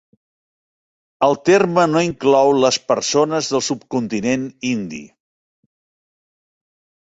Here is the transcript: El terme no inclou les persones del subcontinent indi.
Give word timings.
El 1.25 1.35
terme 1.49 1.83
no 1.91 2.01
inclou 2.05 2.51
les 2.63 2.79
persones 2.93 3.51
del 3.53 3.63
subcontinent 3.67 4.49
indi. 4.71 5.03